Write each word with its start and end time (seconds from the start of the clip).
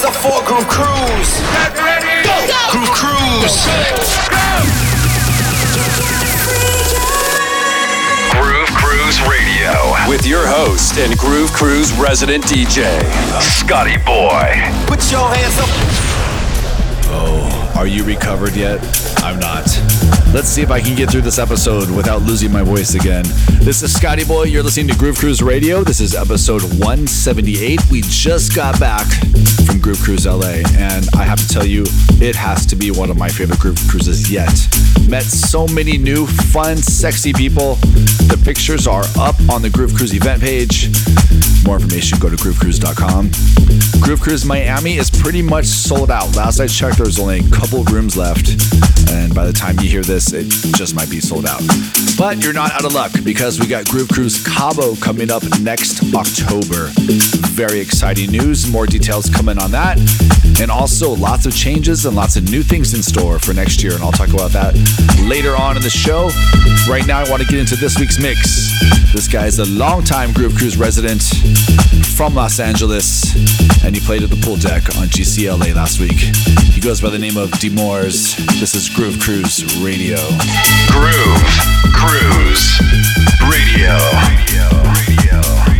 hands 0.00 0.04
up 0.04 0.22
for 0.22 0.46
Groove 0.46 0.68
Cruise. 0.68 1.40
Get 1.52 1.76
ready. 1.78 2.26
Go. 2.26 2.36
Go. 2.46 2.70
Groove 2.72 2.90
Cruise. 2.90 3.66
Go. 4.30 4.46
Groove 8.40 8.70
Cruise 8.76 9.20
Radio 9.22 10.08
with 10.08 10.26
your 10.26 10.46
host 10.46 10.98
and 10.98 11.18
Groove 11.18 11.52
Cruise 11.52 11.92
resident 11.94 12.44
DJ, 12.44 13.02
Scotty 13.40 13.96
Boy. 13.98 14.54
Put 14.86 15.10
your 15.10 15.28
hands 15.28 15.58
up. 15.58 15.68
Oh, 17.12 17.72
are 17.76 17.86
you 17.86 18.04
recovered 18.04 18.56
yet? 18.56 18.80
I'm 19.22 19.38
not. 19.38 19.66
Let's 20.32 20.46
see 20.46 20.62
if 20.62 20.70
I 20.70 20.80
can 20.80 20.94
get 20.94 21.10
through 21.10 21.22
this 21.22 21.40
episode 21.40 21.90
without 21.90 22.22
losing 22.22 22.52
my 22.52 22.62
voice 22.62 22.94
again. 22.94 23.24
This 23.64 23.82
is 23.82 23.92
Scotty 23.92 24.24
Boy. 24.24 24.44
You're 24.44 24.62
listening 24.62 24.86
to 24.86 24.96
Groove 24.96 25.18
Cruise 25.18 25.42
Radio. 25.42 25.82
This 25.82 26.00
is 26.00 26.14
episode 26.14 26.62
178. 26.62 27.80
We 27.90 28.02
just 28.02 28.54
got 28.54 28.78
back 28.78 29.08
from 29.66 29.80
Groove 29.80 30.00
Cruise 30.00 30.26
LA, 30.26 30.62
and 30.78 31.08
I 31.16 31.24
have 31.24 31.40
to 31.40 31.48
tell 31.48 31.66
you, 31.66 31.84
it 32.22 32.36
has 32.36 32.64
to 32.66 32.76
be 32.76 32.92
one 32.92 33.10
of 33.10 33.16
my 33.16 33.28
favorite 33.28 33.58
Groove 33.58 33.80
Cruises 33.88 34.30
yet. 34.30 34.52
Met 35.08 35.24
so 35.24 35.66
many 35.66 35.98
new, 35.98 36.26
fun, 36.26 36.76
sexy 36.76 37.32
people. 37.32 37.74
The 38.30 38.40
pictures 38.44 38.86
are 38.86 39.02
up 39.18 39.34
on 39.50 39.62
the 39.62 39.70
Groove 39.70 39.96
Cruise 39.96 40.14
event 40.14 40.42
page. 40.42 40.90
More 41.66 41.76
information, 41.76 42.18
go 42.18 42.30
to 42.30 42.36
groovecruise.com. 42.36 43.30
Groove 44.00 44.20
Cruise 44.20 44.44
Miami 44.44 44.96
is 44.96 45.10
pretty 45.10 45.42
much 45.42 45.66
sold 45.66 46.10
out. 46.10 46.34
Last 46.34 46.60
I 46.60 46.66
checked, 46.66 46.98
there's 46.98 47.18
only 47.18 47.40
a 47.40 47.50
couple 47.50 47.84
rooms 47.84 48.16
left, 48.16 48.48
and 49.10 49.34
by 49.34 49.44
the 49.44 49.52
time 49.52 49.78
you 49.80 49.88
hear 49.88 50.02
this, 50.02 50.19
it 50.28 50.46
just 50.76 50.94
might 50.94 51.08
be 51.08 51.18
sold 51.18 51.46
out. 51.46 51.62
But 52.18 52.44
you're 52.44 52.52
not 52.52 52.72
out 52.72 52.84
of 52.84 52.92
luck 52.92 53.12
because 53.24 53.58
we 53.58 53.66
got 53.66 53.88
Groove 53.88 54.08
Cruise 54.08 54.44
Cabo 54.44 54.94
coming 54.96 55.30
up 55.30 55.42
next 55.60 56.14
October. 56.14 56.90
Very 57.56 57.80
exciting 57.80 58.30
news. 58.30 58.70
More 58.70 58.86
details 58.86 59.30
coming 59.30 59.58
on 59.58 59.70
that. 59.70 59.98
And 60.60 60.70
also 60.70 61.14
lots 61.16 61.46
of 61.46 61.56
changes 61.56 62.04
and 62.04 62.14
lots 62.14 62.36
of 62.36 62.50
new 62.50 62.62
things 62.62 62.92
in 62.92 63.02
store 63.02 63.38
for 63.38 63.54
next 63.54 63.82
year. 63.82 63.94
And 63.94 64.02
I'll 64.02 64.12
talk 64.12 64.28
about 64.28 64.50
that 64.50 64.74
later 65.26 65.56
on 65.56 65.76
in 65.76 65.82
the 65.82 65.90
show. 65.90 66.28
Right 66.88 67.06
now, 67.06 67.20
I 67.20 67.30
want 67.30 67.40
to 67.42 67.48
get 67.48 67.58
into 67.58 67.76
this 67.76 67.98
week's 67.98 68.20
mix. 68.20 68.70
This 69.14 69.26
guy 69.26 69.46
is 69.46 69.58
a 69.58 69.64
longtime 69.64 70.32
Groove 70.32 70.54
Cruise 70.56 70.76
resident 70.76 71.22
from 72.14 72.34
Los 72.34 72.60
Angeles, 72.60 73.34
and 73.82 73.94
he 73.94 74.00
played 74.00 74.22
at 74.22 74.30
the 74.30 74.36
pool 74.36 74.56
deck 74.56 74.84
on 74.98 75.08
GCLA 75.08 75.74
last 75.74 75.98
week. 75.98 76.18
He 76.70 76.80
goes 76.80 77.00
by 77.00 77.10
the 77.10 77.18
name 77.18 77.36
of 77.36 77.50
DMorse. 77.52 78.36
This 78.60 78.74
is 78.74 78.88
Groove 78.88 79.18
Cruise 79.20 79.64
Radio. 79.82 80.09
Groove 80.16 81.60
Cruise 81.94 82.80
Radio. 83.48 83.96
jungle. 84.44 85.79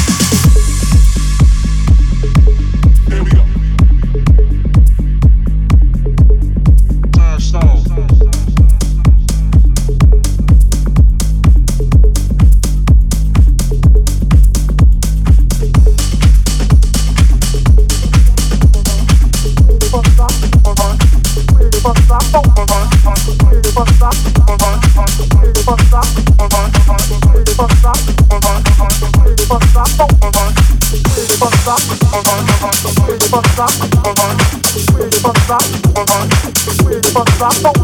Fuck 37.41 37.81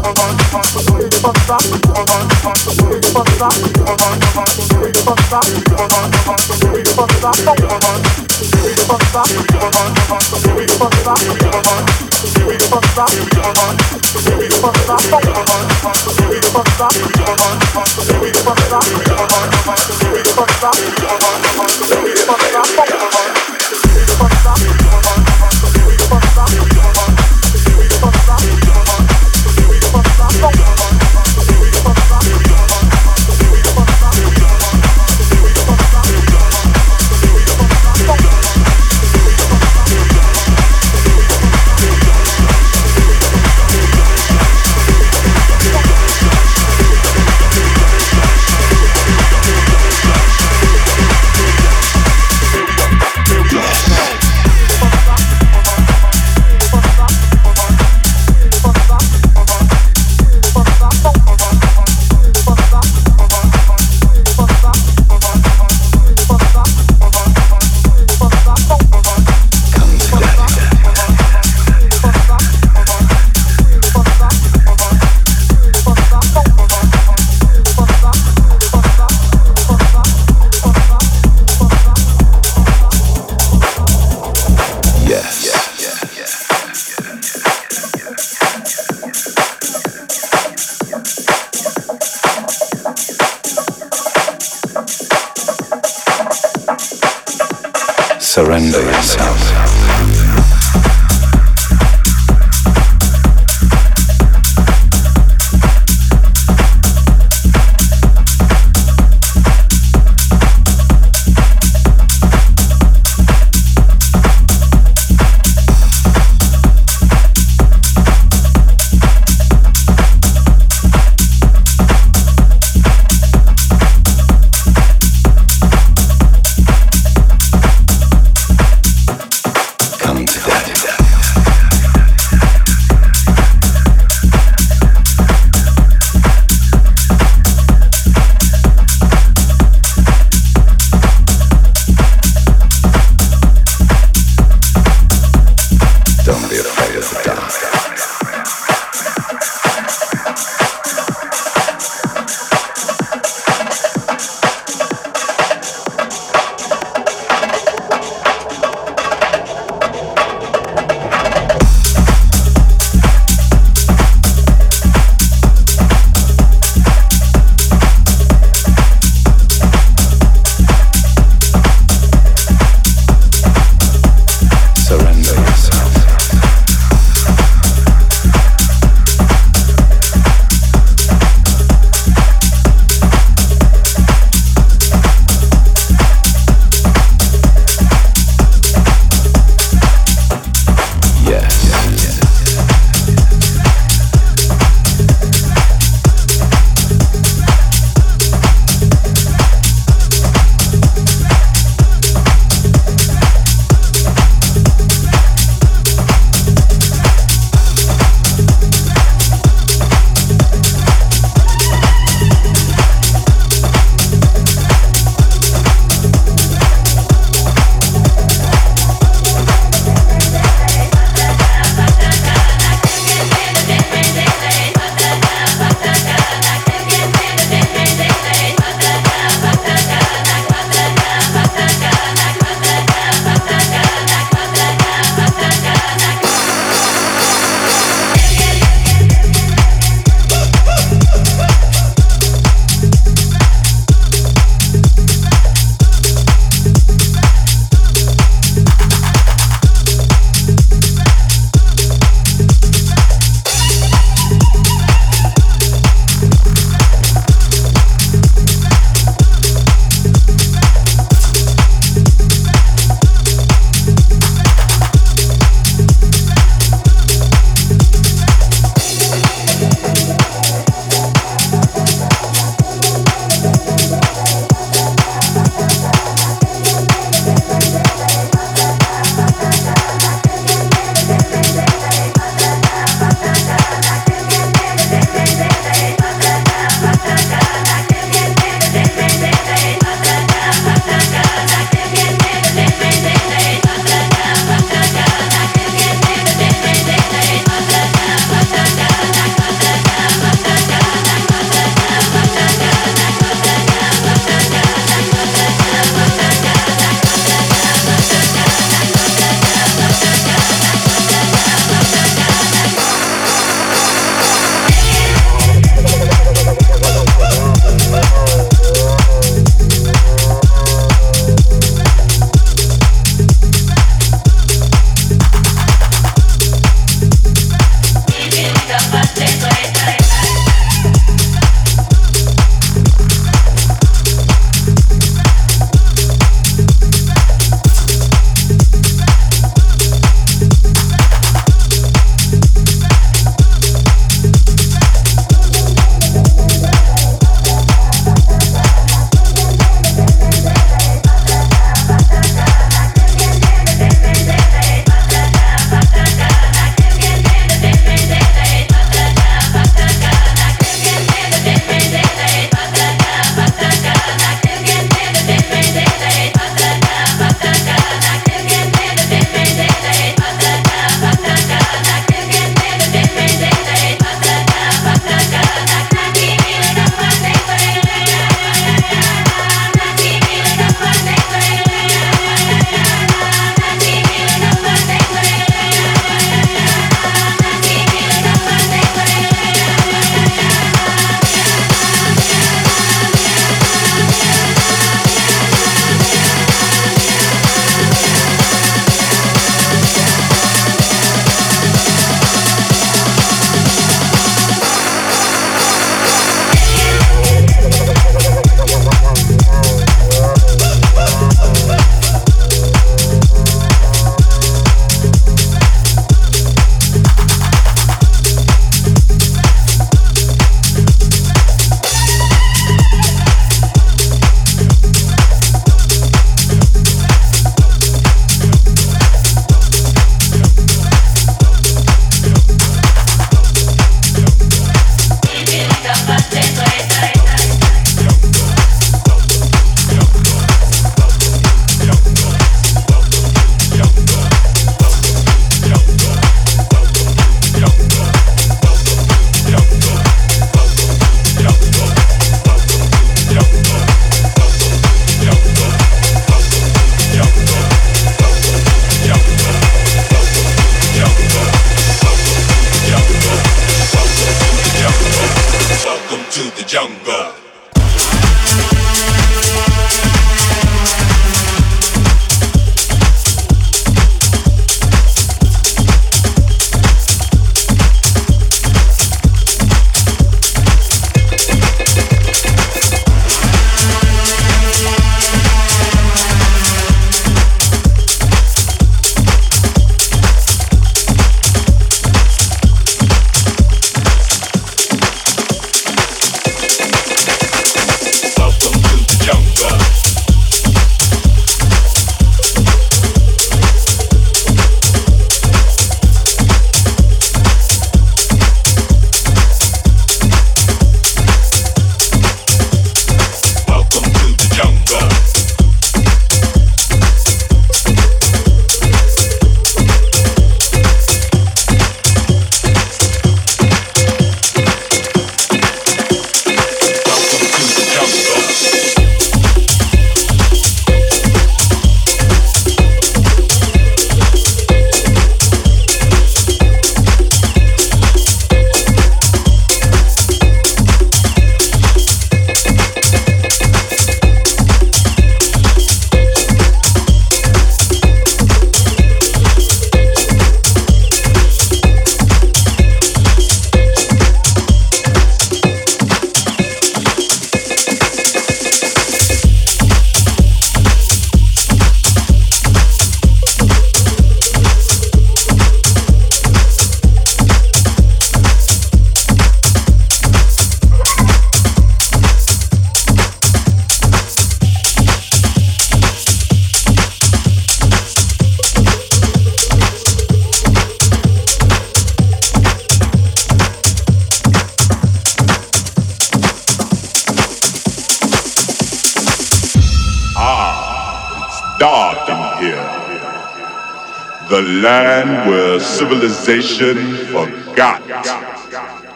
civilization 596.48 597.26
forgot. 597.26 598.02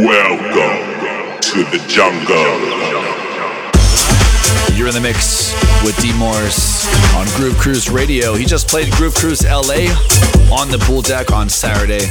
Welcome 0.09 1.39
to 1.39 1.65
the 1.65 1.85
jungle. 1.87 2.35
You're 4.75 4.89
in 4.89 4.95
the 4.95 5.03
mix 5.03 5.53
with 5.85 5.97
DMorse 5.97 6.89
on 7.15 7.27
Groove 7.37 7.59
Cruise 7.59 7.91
Radio. 7.91 8.33
He 8.33 8.47
just 8.47 8.69
played 8.69 8.91
Groove 8.93 9.15
Cruise 9.15 9.45
LA 9.45 9.93
on 10.51 10.71
the 10.71 10.79
pool 10.81 11.03
deck 11.03 11.31
on 11.31 11.51
Saturday. 11.51 12.09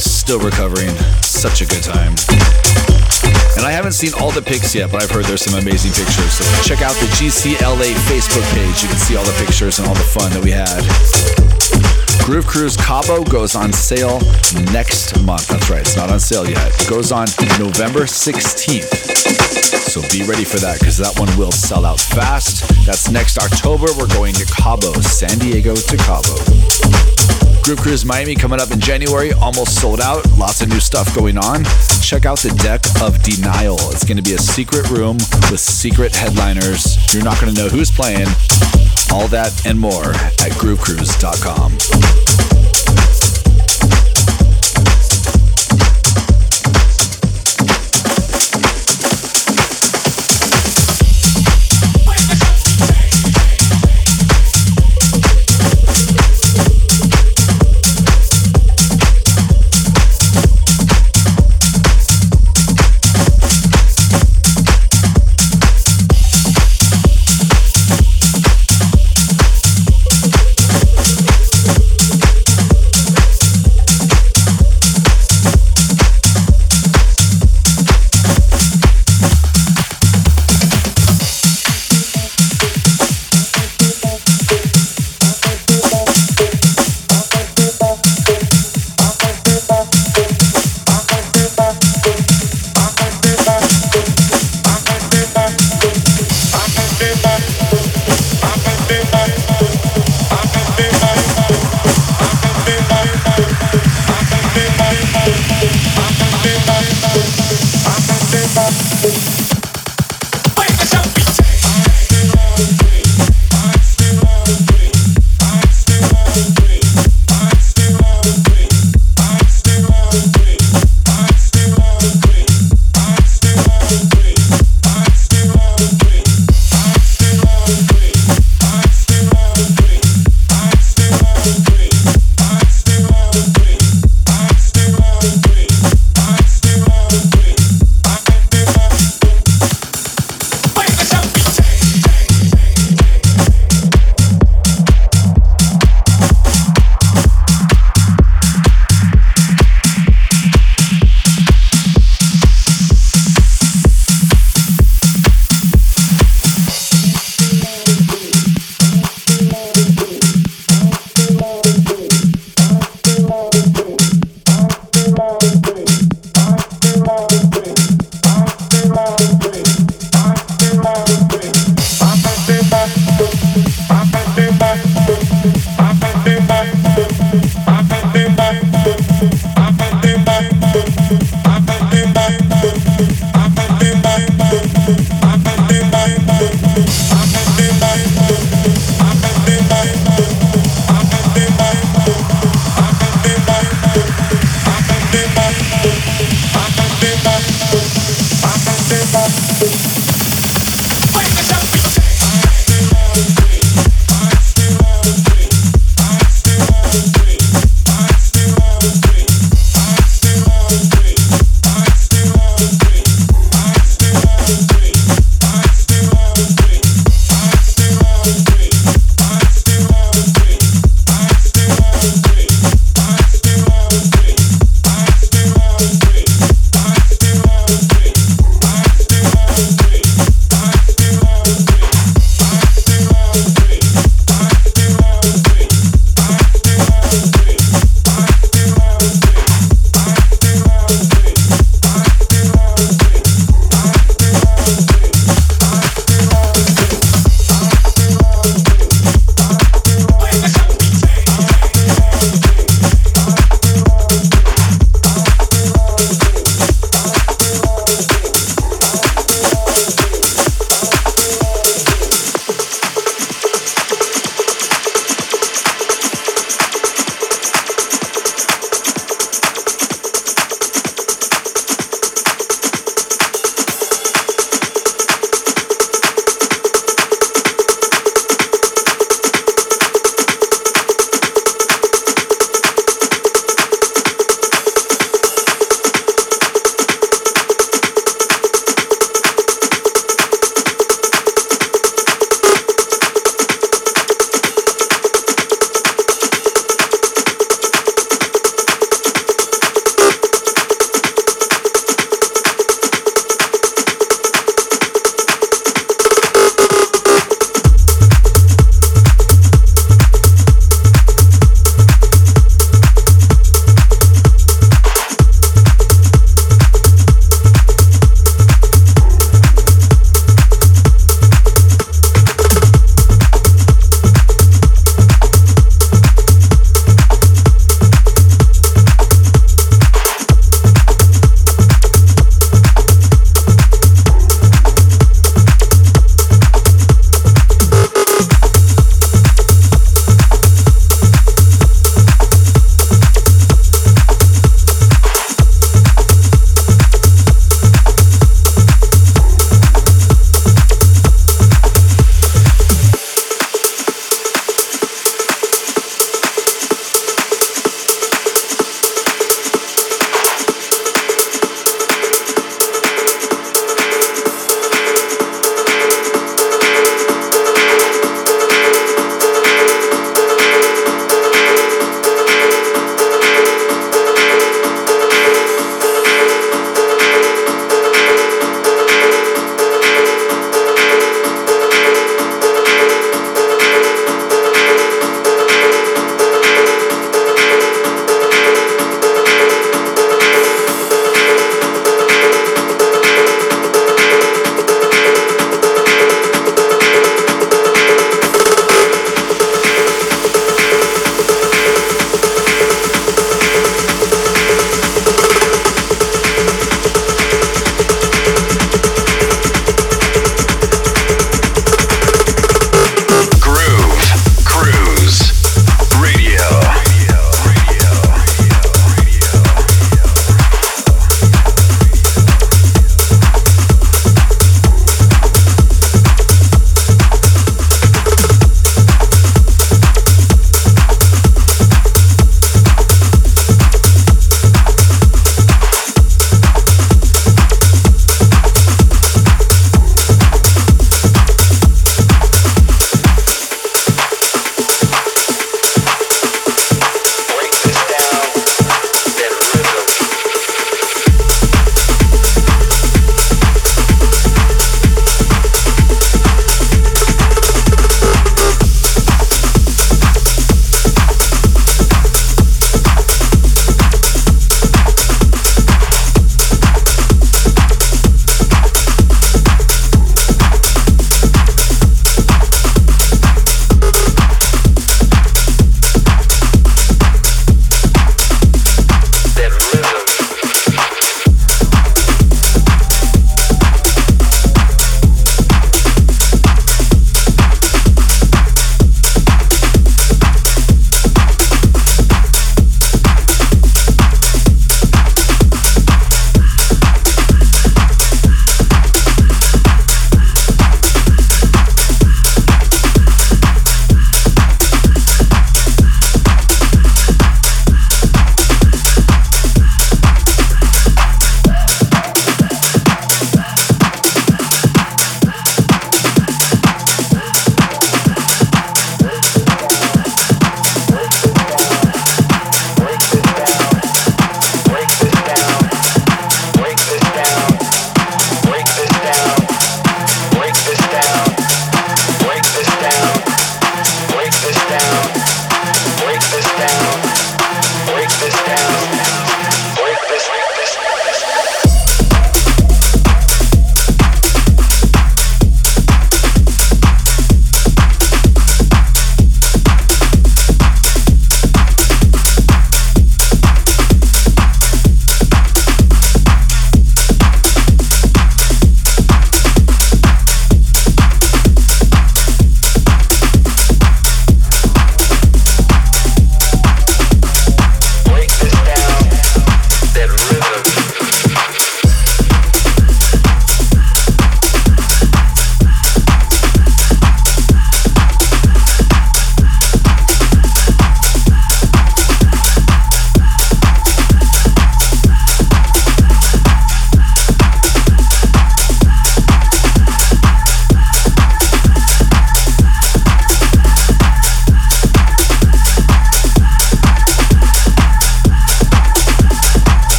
Still 0.00 0.40
recovering. 0.40 0.88
Such 1.20 1.60
a 1.60 1.66
good 1.66 1.82
time. 1.82 2.14
And 3.58 3.66
I 3.66 3.72
haven't 3.72 3.92
seen 3.92 4.14
all 4.18 4.30
the 4.30 4.40
pics 4.40 4.74
yet, 4.74 4.90
but 4.90 5.02
I've 5.02 5.10
heard 5.10 5.26
there's 5.26 5.42
some 5.42 5.60
amazing 5.60 5.92
pictures. 5.92 6.32
So 6.32 6.62
check 6.62 6.80
out 6.80 6.94
the 6.94 7.12
GCLA 7.20 7.92
Facebook 8.08 8.48
page. 8.54 8.82
You 8.82 8.88
can 8.88 8.96
see 8.96 9.16
all 9.16 9.24
the 9.24 9.36
pictures 9.44 9.78
and 9.78 9.86
all 9.86 9.94
the 9.94 10.00
fun 10.00 10.32
that 10.32 10.42
we 10.42 10.50
had. 10.50 11.55
Groove 12.26 12.48
Cruise 12.48 12.76
Cabo 12.76 13.22
goes 13.22 13.54
on 13.54 13.72
sale 13.72 14.18
next 14.72 15.22
month. 15.22 15.46
That's 15.46 15.70
right, 15.70 15.82
it's 15.82 15.96
not 15.96 16.10
on 16.10 16.18
sale 16.18 16.44
yet. 16.44 16.72
It 16.82 16.90
goes 16.90 17.12
on 17.12 17.28
November 17.56 18.00
16th. 18.00 18.82
So 19.86 20.02
be 20.10 20.28
ready 20.28 20.42
for 20.42 20.56
that 20.56 20.80
because 20.80 20.98
that 20.98 21.16
one 21.20 21.30
will 21.38 21.52
sell 21.52 21.86
out 21.86 22.00
fast. 22.00 22.66
That's 22.84 23.12
next 23.12 23.38
October. 23.38 23.86
We're 23.96 24.08
going 24.08 24.34
to 24.34 24.44
Cabo, 24.46 24.92
San 25.02 25.38
Diego 25.38 25.76
to 25.76 25.96
Cabo. 25.96 26.34
Groove 27.62 27.78
Cruise 27.78 28.04
Miami 28.04 28.34
coming 28.34 28.60
up 28.60 28.72
in 28.72 28.80
January, 28.80 29.32
almost 29.34 29.80
sold 29.80 30.00
out. 30.00 30.26
Lots 30.36 30.62
of 30.62 30.68
new 30.68 30.80
stuff 30.80 31.14
going 31.14 31.38
on. 31.38 31.62
Check 32.02 32.26
out 32.26 32.40
the 32.40 32.50
deck 32.58 32.82
of 33.02 33.22
Denial. 33.22 33.78
It's 33.94 34.02
going 34.02 34.18
to 34.18 34.22
be 34.24 34.34
a 34.34 34.38
secret 34.38 34.90
room 34.90 35.14
with 35.48 35.60
secret 35.60 36.16
headliners. 36.16 36.98
You're 37.14 37.22
not 37.22 37.40
going 37.40 37.54
to 37.54 37.62
know 37.62 37.68
who's 37.68 37.92
playing. 37.92 38.26
All 39.16 39.28
that 39.28 39.64
and 39.64 39.80
more 39.80 40.10
at 40.10 40.52
groovecruise.com. 40.60 42.75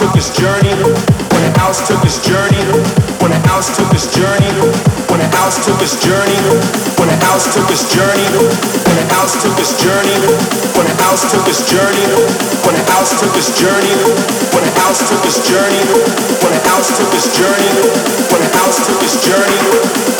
took 0.00 0.16
its 0.16 0.32
journey, 0.32 0.72
when 0.72 1.42
the 1.44 1.52
house 1.60 1.84
took 1.84 2.00
its 2.08 2.16
journey, 2.24 2.56
when 3.20 3.28
the 3.28 3.40
house 3.52 3.68
took 3.76 3.92
its 3.92 4.08
journey, 4.08 4.48
when 5.12 5.20
the 5.20 5.28
house 5.36 5.60
took 5.60 5.76
its 5.76 6.00
journey, 6.00 6.40
when 6.96 7.04
the 7.12 7.20
house 7.20 7.44
took 7.52 7.68
its 7.68 7.84
journey, 7.92 8.24
when 8.88 8.96
the 8.96 9.04
house 9.12 9.36
took 9.44 9.52
its 9.60 9.76
journey, 9.76 10.16
when 10.72 10.88
the 10.88 10.96
house 11.04 11.28
took 11.28 11.44
its 11.44 11.60
journey, 11.68 12.08
when 12.64 12.80
the 12.80 12.84
house 12.88 13.12
took 13.20 13.36
its 13.36 13.52
journey, 13.60 13.92
when 14.56 14.64
the 14.64 14.72
house 14.80 15.04
took 15.04 15.20
its 15.28 15.44
journey, 15.44 15.84
when 16.40 16.52
the 16.56 16.62
house 16.64 16.88
took 16.96 17.12
its 17.12 17.28
journey, 17.36 17.68
when 18.32 18.40
the 18.40 18.50
house 18.56 18.80
took 18.80 19.04
its 19.04 19.20
journey, 19.20 20.19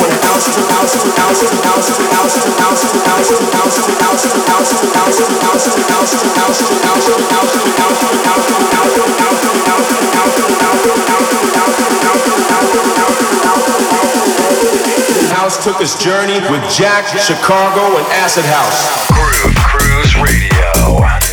took 15.63 15.79
this 15.79 15.97
journey 16.03 16.41
with 16.51 16.63
Jack, 16.71 17.07
Chicago, 17.07 17.99
and 17.99 18.07
Acid 18.13 18.45
House. 18.47 19.07
Groove 19.09 19.55
Cruise 19.57 20.17
Radio. 20.17 21.30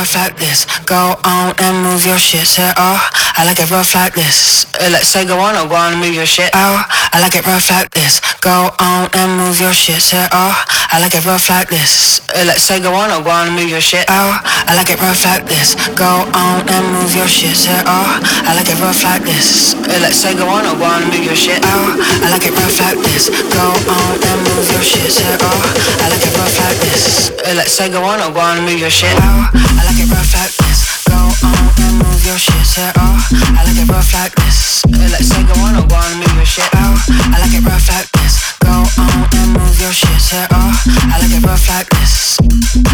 Rough 0.00 0.14
like 0.16 0.36
this. 0.40 0.64
Go 0.88 1.20
on 1.28 1.52
and 1.60 1.76
move 1.84 2.06
your 2.08 2.16
shit. 2.16 2.46
Say 2.48 2.72
oh, 2.76 2.98
I 3.36 3.44
like 3.44 3.60
it 3.60 3.68
rough 3.70 3.94
like 3.94 4.14
this. 4.14 4.64
Uh, 4.80 4.88
Let's 4.88 5.08
say 5.12 5.26
go 5.28 5.36
on 5.38 5.54
and 5.60 5.68
go 5.68 5.76
on 5.76 5.92
and 5.92 6.00
move 6.00 6.14
your 6.16 6.24
shit. 6.24 6.48
Oh, 6.56 6.80
I 7.12 7.20
like 7.20 7.36
it 7.36 7.44
rough 7.44 7.68
like 7.68 7.90
this. 7.92 8.16
Go 8.40 8.72
on 8.80 9.10
and 9.12 9.30
move 9.36 9.60
your 9.60 9.74
shit. 9.76 10.00
Say 10.00 10.24
oh, 10.32 10.56
I 10.92 10.96
like 11.04 11.12
it 11.12 11.26
rough 11.28 11.50
like 11.52 11.68
this. 11.68 12.24
Uh, 12.32 12.44
Let's 12.48 12.62
say 12.64 12.80
go 12.80 12.94
on 12.96 13.10
and 13.12 13.20
go 13.24 13.30
on 13.30 13.48
and 13.52 13.56
move 13.56 13.68
your 13.68 13.84
shit. 13.84 14.06
Oh, 14.08 14.40
I 14.40 14.72
like 14.72 14.88
it 14.88 14.96
rough 15.04 15.20
like 15.28 15.44
this. 15.44 15.76
Go 15.92 16.24
on 16.32 16.64
and 16.64 16.84
move 16.96 17.12
your 17.12 17.28
shit. 17.28 17.52
Say 17.56 17.76
oh, 17.84 18.08
I 18.48 18.56
like 18.56 18.72
it 18.72 18.80
rough 18.80 19.04
like 19.04 19.20
this. 19.28 19.74
Uh, 19.84 20.00
Let's 20.00 20.16
say 20.16 20.32
go 20.32 20.48
on 20.48 20.64
and 20.64 20.78
go 20.80 20.88
on 20.88 21.04
and 21.04 21.12
move 21.12 21.28
your 21.28 21.36
shit. 21.36 21.60
Oh, 21.60 21.92
I 22.24 22.32
like 22.32 22.48
it 22.48 22.56
rough 22.56 22.80
like 22.80 22.96
this. 23.04 23.28
Go 23.52 23.68
on 23.68 24.16
and 24.16 24.38
move 24.48 24.64
your 24.72 24.80
shit. 24.80 25.12
Say 25.12 25.28
oh, 25.44 25.60
I 26.00 26.08
like 26.08 26.24
it 26.24 26.32
rough 26.40 26.56
like 26.56 26.78
this. 26.88 27.28
Uh, 27.44 27.52
Let's 27.52 27.72
say 27.76 27.92
go 27.92 28.00
on 28.00 28.16
and 28.24 28.32
go 28.32 28.40
on 28.40 28.56
and 28.56 28.64
move 28.64 28.80
your 28.80 28.88
shit. 28.88 29.12
Oh, 29.20 29.44
I 29.52 29.84
like 29.84 29.89
it 29.98 30.10
rough 30.10 30.34
like 30.34 30.54
this. 30.66 31.04
Go 31.08 31.16
on 31.16 31.72
and 31.82 31.98
move 31.98 32.24
your 32.24 32.38
shit. 32.38 32.66
Say 32.66 32.90
oh, 32.96 33.16
I 33.56 33.64
like 33.64 33.76
it 33.76 33.88
rough 33.88 34.12
like 34.14 34.34
this. 34.36 34.84
Let's 34.90 35.26
say 35.26 35.42
go 35.42 35.54
on 35.64 35.74
and 35.74 35.88
go 35.88 35.96
on 35.96 36.04
and 36.12 36.20
move 36.20 36.34
your 36.36 36.44
shit. 36.44 36.68
Oh, 36.74 36.94
I 37.34 37.38
like 37.40 37.54
it 37.54 37.64
rough 37.64 37.88
like 37.88 38.10
this. 38.12 38.38
Go 38.60 38.70
on 38.70 39.28
and 39.34 39.52
move 39.56 39.80
your 39.80 39.92
shit. 39.92 40.20
Say 40.20 40.46
oh, 40.50 40.70
I 41.10 41.18
like 41.18 41.32
it 41.32 41.42
rough 41.42 41.68
like 41.68 41.88
this. 41.90 42.36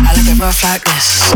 I 0.07 0.15
like 0.15 0.29
it 0.31 0.39
rough 0.39 0.63
like 0.63 0.85
this. 0.85 1.27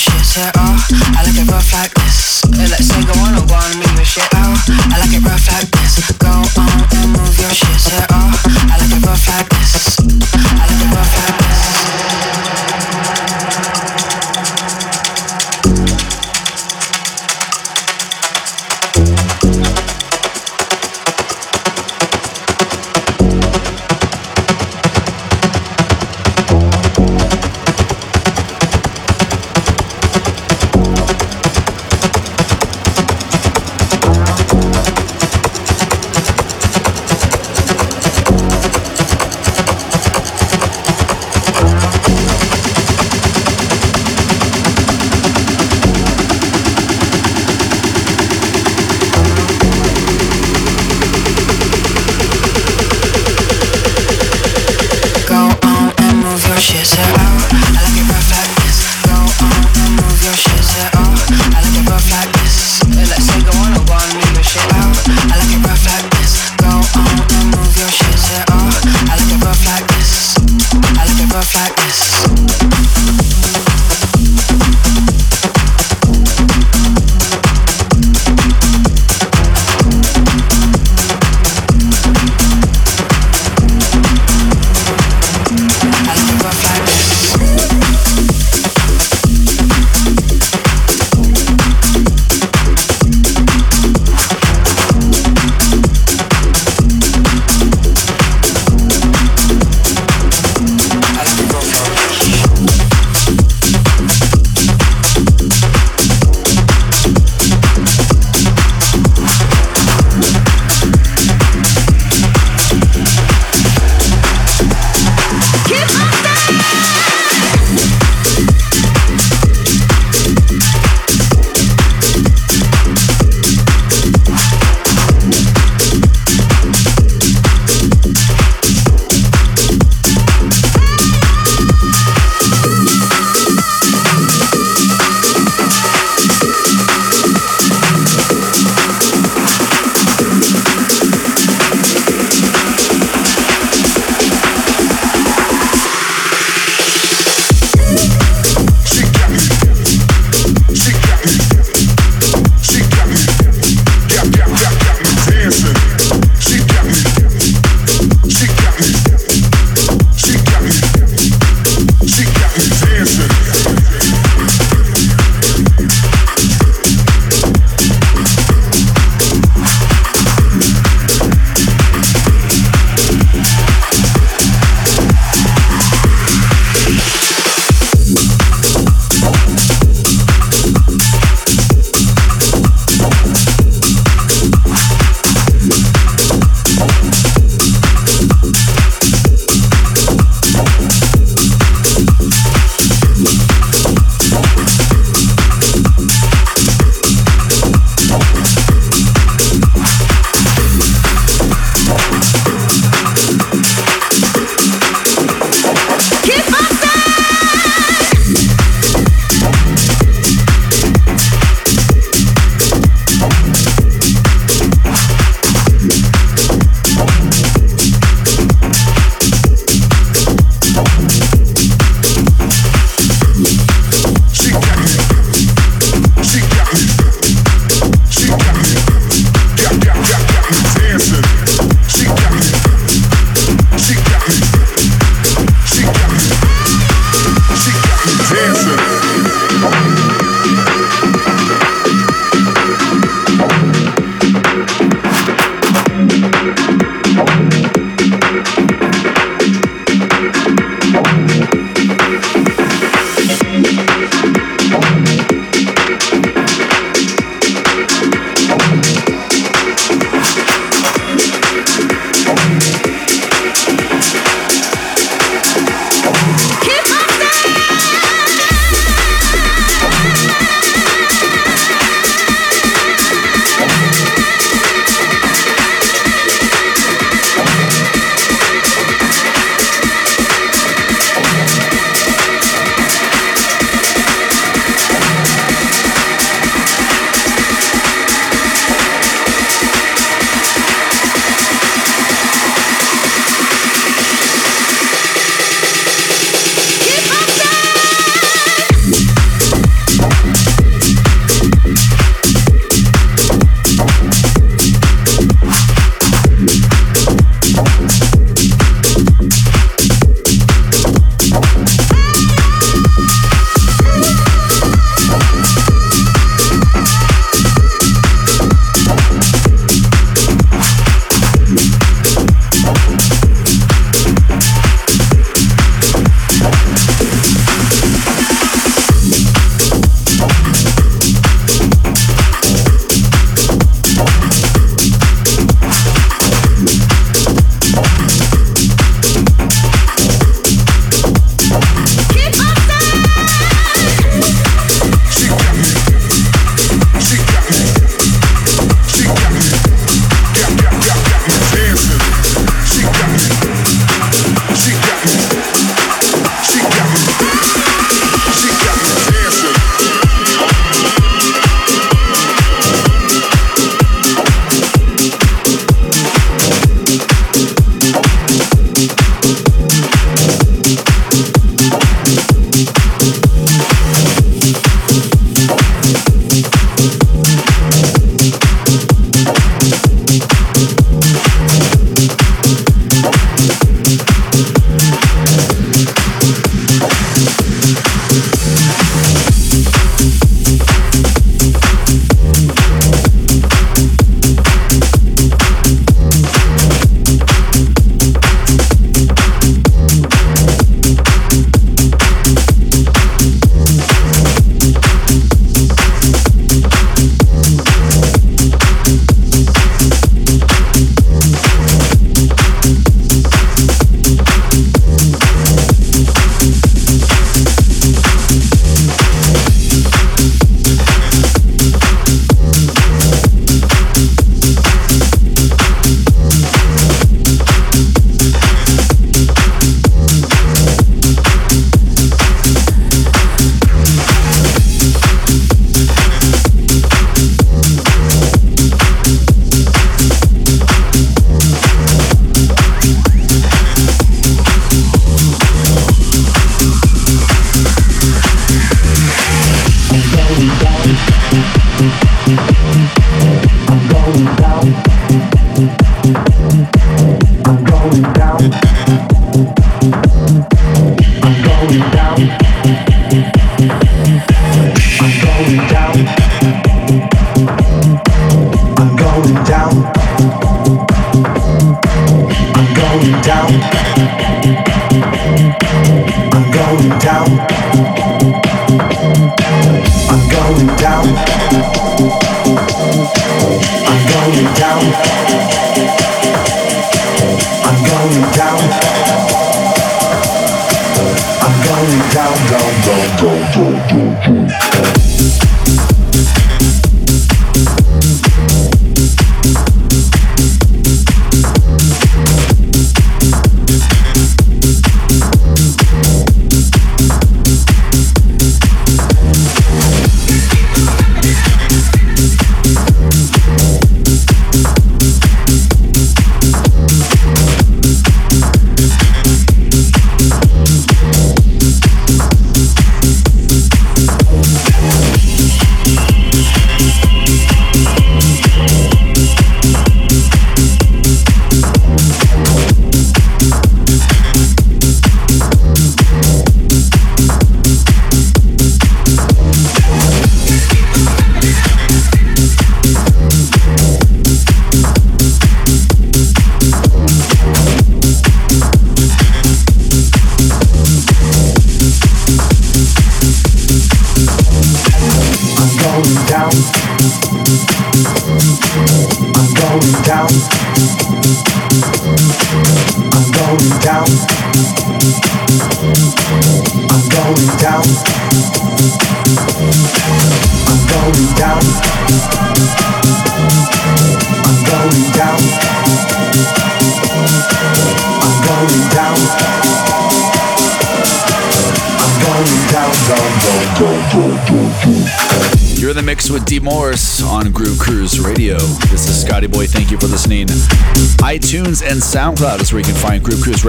Shit. 0.00 0.24
Say 0.24 0.50
oh, 0.56 0.60
uh, 0.64 1.18
I 1.18 1.24
like 1.28 1.36
it 1.36 1.50
rough 1.52 1.72
like 1.76 1.92
this. 2.00 2.40
Uh, 2.44 2.64
Let's 2.72 2.88
say 2.88 3.02
go 3.04 3.12
on 3.20 3.36
and 3.36 3.44
go 3.44 3.56
move 3.76 3.92
your 3.96 4.04
shit. 4.08 4.24
Oh, 4.32 4.56
I 4.88 4.96
like 4.96 5.12
it 5.12 5.22
rough 5.22 5.46
like 5.52 5.68
this. 5.76 6.00
Go 6.16 6.32
on 6.32 6.80
and 6.96 7.12
move 7.12 7.36
your 7.38 7.52
shit. 7.52 7.76
Say 7.76 8.00
oh, 8.08 8.16
uh, 8.16 8.72
I 8.72 8.80
like 8.80 8.92
it 8.96 9.04
rough 9.04 9.28
like 9.28 9.48
this. 9.52 10.00
I 10.00 10.64
like 10.64 10.80
it 10.80 10.90
rough 10.96 11.14
like 11.20 11.36
this. 11.44 12.09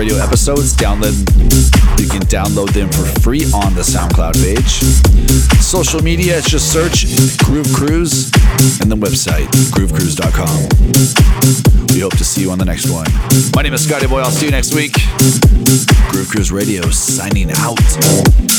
Radio 0.01 0.17
episodes. 0.17 0.75
Download 0.75 1.13
you 2.01 2.09
can 2.09 2.21
download 2.21 2.73
them 2.73 2.89
for 2.89 3.05
free 3.21 3.43
on 3.53 3.75
the 3.75 3.81
SoundCloud 3.81 4.33
page. 4.43 4.81
Social 5.61 6.01
media, 6.01 6.39
it's 6.39 6.49
just 6.49 6.73
search 6.73 7.05
Groove 7.45 7.71
Cruise 7.71 8.31
and 8.81 8.91
the 8.91 8.97
website 8.97 9.45
groovecruise.com. 9.69 10.57
We 11.93 11.99
hope 11.99 12.17
to 12.17 12.25
see 12.25 12.41
you 12.41 12.49
on 12.49 12.57
the 12.57 12.65
next 12.65 12.89
one. 12.89 13.05
My 13.55 13.61
name 13.61 13.75
is 13.75 13.87
Scotty 13.87 14.07
Boy. 14.07 14.21
I'll 14.21 14.31
see 14.31 14.45
you 14.45 14.51
next 14.51 14.73
week. 14.73 14.93
Groove 16.09 16.29
Cruise 16.29 16.51
Radio 16.51 16.81
signing 16.89 17.51
out. 17.51 18.50